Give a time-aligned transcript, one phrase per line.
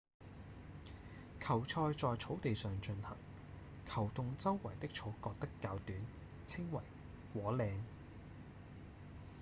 [1.39, 3.15] 球賽在草地上進行
[3.85, 5.99] 球洞周圍的草割得較短
[6.47, 6.81] 稱為
[7.35, 7.71] 果嶺